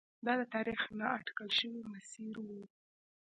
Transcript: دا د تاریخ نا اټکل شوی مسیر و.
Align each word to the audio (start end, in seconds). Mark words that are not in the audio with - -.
دا 0.25 0.33
د 0.39 0.41
تاریخ 0.53 0.81
نا 0.99 1.07
اټکل 1.17 1.49
شوی 1.59 1.81
مسیر 1.93 2.33
و. 2.47 2.49